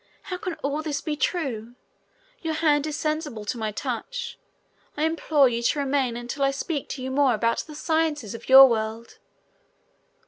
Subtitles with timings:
[0.23, 1.75] How can all this be true?
[2.41, 4.39] Your hand is sensible to my touch.
[4.97, 8.49] I implore you to remain until I speak to you more about the sciences of
[8.49, 9.19] your world."